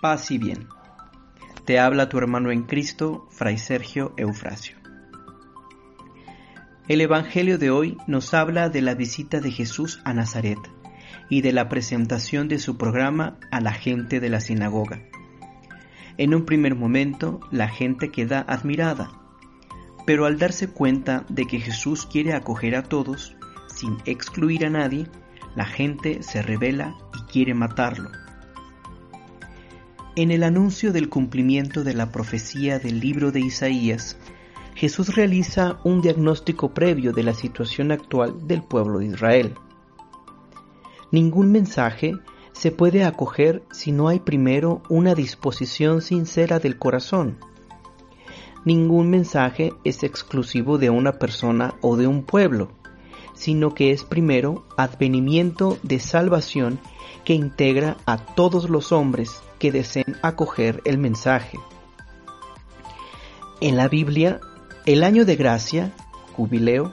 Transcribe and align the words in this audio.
Paz 0.00 0.30
y 0.30 0.38
bien. 0.38 0.66
Te 1.66 1.78
habla 1.78 2.08
tu 2.08 2.16
hermano 2.16 2.50
en 2.50 2.62
Cristo, 2.62 3.28
Fray 3.30 3.58
Sergio 3.58 4.14
Eufrasio. 4.16 4.78
El 6.88 7.02
Evangelio 7.02 7.58
de 7.58 7.70
hoy 7.70 7.98
nos 8.06 8.32
habla 8.32 8.70
de 8.70 8.80
la 8.80 8.94
visita 8.94 9.40
de 9.40 9.50
Jesús 9.50 10.00
a 10.06 10.14
Nazaret 10.14 10.58
y 11.28 11.42
de 11.42 11.52
la 11.52 11.68
presentación 11.68 12.48
de 12.48 12.58
su 12.58 12.78
programa 12.78 13.36
a 13.50 13.60
la 13.60 13.72
gente 13.74 14.20
de 14.20 14.30
la 14.30 14.40
sinagoga. 14.40 15.02
En 16.16 16.34
un 16.34 16.46
primer 16.46 16.76
momento 16.76 17.40
la 17.50 17.68
gente 17.68 18.10
queda 18.10 18.40
admirada, 18.48 19.10
pero 20.06 20.24
al 20.24 20.38
darse 20.38 20.70
cuenta 20.70 21.26
de 21.28 21.44
que 21.44 21.60
Jesús 21.60 22.06
quiere 22.06 22.32
acoger 22.32 22.74
a 22.74 22.84
todos, 22.84 23.36
sin 23.66 23.98
excluir 24.06 24.64
a 24.64 24.70
nadie, 24.70 25.08
la 25.54 25.66
gente 25.66 26.22
se 26.22 26.40
revela 26.40 26.96
y 27.18 27.30
quiere 27.30 27.52
matarlo. 27.52 28.10
En 30.16 30.32
el 30.32 30.42
anuncio 30.42 30.92
del 30.92 31.08
cumplimiento 31.08 31.84
de 31.84 31.94
la 31.94 32.10
profecía 32.10 32.80
del 32.80 32.98
libro 32.98 33.30
de 33.30 33.38
Isaías, 33.38 34.18
Jesús 34.74 35.14
realiza 35.14 35.78
un 35.84 36.02
diagnóstico 36.02 36.74
previo 36.74 37.12
de 37.12 37.22
la 37.22 37.32
situación 37.32 37.92
actual 37.92 38.48
del 38.48 38.64
pueblo 38.64 38.98
de 38.98 39.06
Israel. 39.06 39.54
Ningún 41.12 41.52
mensaje 41.52 42.14
se 42.50 42.72
puede 42.72 43.04
acoger 43.04 43.62
si 43.70 43.92
no 43.92 44.08
hay 44.08 44.18
primero 44.18 44.82
una 44.88 45.14
disposición 45.14 46.02
sincera 46.02 46.58
del 46.58 46.76
corazón. 46.76 47.38
Ningún 48.64 49.10
mensaje 49.10 49.72
es 49.84 50.02
exclusivo 50.02 50.76
de 50.76 50.90
una 50.90 51.20
persona 51.20 51.74
o 51.82 51.96
de 51.96 52.08
un 52.08 52.24
pueblo, 52.24 52.72
sino 53.34 53.74
que 53.74 53.92
es 53.92 54.02
primero 54.02 54.66
advenimiento 54.76 55.78
de 55.84 56.00
salvación 56.00 56.80
que 57.24 57.34
integra 57.34 57.96
a 58.06 58.18
todos 58.18 58.68
los 58.68 58.90
hombres 58.90 59.40
que 59.60 59.70
deseen 59.70 60.16
acoger 60.22 60.82
el 60.84 60.98
mensaje. 60.98 61.60
En 63.60 63.76
la 63.76 63.86
Biblia, 63.86 64.40
el 64.86 65.04
año 65.04 65.24
de 65.24 65.36
gracia, 65.36 65.92
jubileo, 66.34 66.92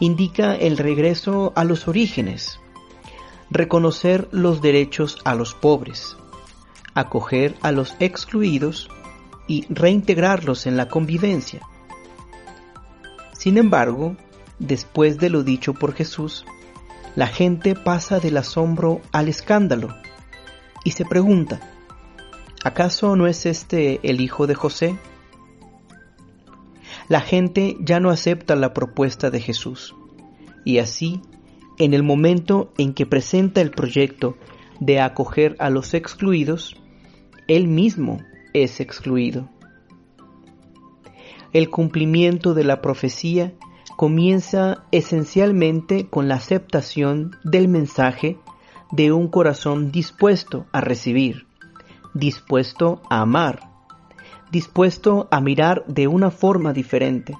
indica 0.00 0.56
el 0.56 0.78
regreso 0.78 1.52
a 1.54 1.62
los 1.62 1.86
orígenes, 1.86 2.58
reconocer 3.50 4.28
los 4.32 4.60
derechos 4.60 5.18
a 5.24 5.34
los 5.34 5.54
pobres, 5.54 6.16
acoger 6.94 7.54
a 7.60 7.70
los 7.70 7.94
excluidos 8.00 8.88
y 9.46 9.66
reintegrarlos 9.68 10.66
en 10.66 10.76
la 10.76 10.88
convivencia. 10.88 11.60
Sin 13.32 13.58
embargo, 13.58 14.16
después 14.58 15.18
de 15.18 15.30
lo 15.30 15.42
dicho 15.42 15.74
por 15.74 15.94
Jesús, 15.94 16.44
la 17.16 17.26
gente 17.26 17.74
pasa 17.74 18.18
del 18.18 18.36
asombro 18.36 19.00
al 19.12 19.28
escándalo 19.28 19.94
y 20.84 20.92
se 20.92 21.04
pregunta, 21.04 21.60
¿Acaso 22.64 23.14
no 23.14 23.28
es 23.28 23.46
este 23.46 24.00
el 24.02 24.20
hijo 24.20 24.48
de 24.48 24.54
José? 24.54 24.96
La 27.08 27.20
gente 27.20 27.76
ya 27.80 28.00
no 28.00 28.10
acepta 28.10 28.56
la 28.56 28.74
propuesta 28.74 29.30
de 29.30 29.40
Jesús 29.40 29.94
y 30.64 30.78
así, 30.78 31.22
en 31.78 31.94
el 31.94 32.02
momento 32.02 32.72
en 32.76 32.94
que 32.94 33.06
presenta 33.06 33.60
el 33.60 33.70
proyecto 33.70 34.36
de 34.80 35.00
acoger 35.00 35.54
a 35.60 35.70
los 35.70 35.94
excluidos, 35.94 36.76
él 37.46 37.68
mismo 37.68 38.20
es 38.52 38.80
excluido. 38.80 39.48
El 41.52 41.70
cumplimiento 41.70 42.54
de 42.54 42.64
la 42.64 42.82
profecía 42.82 43.54
comienza 43.96 44.84
esencialmente 44.90 46.08
con 46.08 46.28
la 46.28 46.34
aceptación 46.34 47.36
del 47.44 47.68
mensaje 47.68 48.36
de 48.90 49.12
un 49.12 49.28
corazón 49.28 49.90
dispuesto 49.90 50.66
a 50.72 50.80
recibir 50.80 51.47
dispuesto 52.14 53.02
a 53.10 53.20
amar, 53.20 53.70
dispuesto 54.50 55.28
a 55.30 55.40
mirar 55.40 55.84
de 55.86 56.06
una 56.06 56.30
forma 56.30 56.72
diferente, 56.72 57.36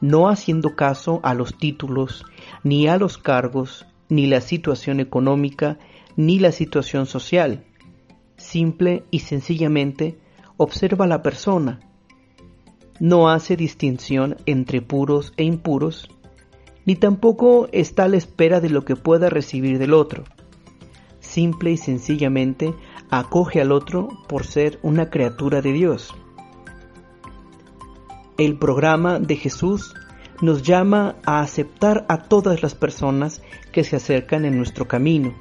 no 0.00 0.28
haciendo 0.28 0.74
caso 0.74 1.20
a 1.22 1.34
los 1.34 1.56
títulos, 1.56 2.24
ni 2.64 2.88
a 2.88 2.96
los 2.96 3.18
cargos, 3.18 3.86
ni 4.08 4.26
la 4.26 4.40
situación 4.40 5.00
económica, 5.00 5.78
ni 6.16 6.38
la 6.38 6.52
situación 6.52 7.06
social. 7.06 7.64
Simple 8.36 9.04
y 9.10 9.20
sencillamente 9.20 10.18
observa 10.56 11.04
a 11.04 11.08
la 11.08 11.22
persona. 11.22 11.80
No 12.98 13.30
hace 13.30 13.56
distinción 13.56 14.36
entre 14.44 14.82
puros 14.82 15.32
e 15.36 15.44
impuros, 15.44 16.08
ni 16.84 16.96
tampoco 16.96 17.68
está 17.72 18.04
a 18.04 18.08
la 18.08 18.16
espera 18.16 18.60
de 18.60 18.70
lo 18.70 18.84
que 18.84 18.96
pueda 18.96 19.30
recibir 19.30 19.78
del 19.78 19.94
otro. 19.94 20.24
Simple 21.32 21.70
y 21.70 21.76
sencillamente 21.78 22.74
acoge 23.08 23.62
al 23.62 23.72
otro 23.72 24.10
por 24.28 24.44
ser 24.44 24.78
una 24.82 25.08
criatura 25.08 25.62
de 25.62 25.72
Dios. 25.72 26.14
El 28.36 28.58
programa 28.58 29.18
de 29.18 29.36
Jesús 29.36 29.94
nos 30.42 30.62
llama 30.62 31.16
a 31.24 31.40
aceptar 31.40 32.04
a 32.10 32.24
todas 32.24 32.62
las 32.62 32.74
personas 32.74 33.40
que 33.72 33.82
se 33.82 33.96
acercan 33.96 34.44
en 34.44 34.58
nuestro 34.58 34.88
camino, 34.88 35.32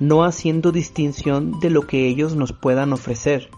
no 0.00 0.24
haciendo 0.24 0.72
distinción 0.72 1.60
de 1.60 1.68
lo 1.68 1.82
que 1.82 2.06
ellos 2.08 2.34
nos 2.34 2.54
puedan 2.54 2.94
ofrecer, 2.94 3.50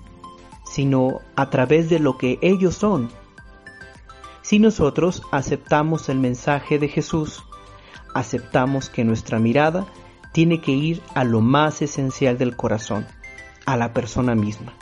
sino 0.65 1.21
a 1.37 1.49
través 1.49 1.89
de 1.89 2.01
lo 2.01 2.19
que 2.19 2.41
ellos 2.43 2.75
son. 2.75 3.09
Si 4.43 4.59
nosotros 4.59 5.23
aceptamos 5.31 6.09
el 6.09 6.19
mensaje 6.19 6.81
de 6.81 6.89
Jesús, 6.89 7.45
aceptamos 8.15 8.91
que 8.91 9.05
nuestra 9.05 9.39
mirada 9.39 9.87
tiene 10.37 10.61
que 10.61 10.73
ir 10.73 11.01
a 11.15 11.25
lo 11.25 11.41
más 11.41 11.81
esencial 11.81 12.37
del 12.37 12.57
corazón, 12.57 13.07
a 13.65 13.79
la 13.79 13.95
persona 13.95 14.35
misma. 14.35 14.75